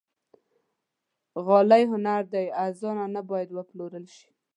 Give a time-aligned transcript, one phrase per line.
[1.45, 4.27] غالۍ هنر دی، ارزانه نه باید وپلورل شي.